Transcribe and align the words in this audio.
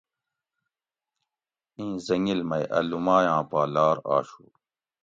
ایں 1.77 1.95
حٔنگیل 2.03 2.41
مئ 2.49 2.63
اَ 2.77 2.79
لومائ 2.89 3.25
آں 3.35 3.43
پا 3.49 3.59
لار 3.73 3.97
آشو 4.15 4.45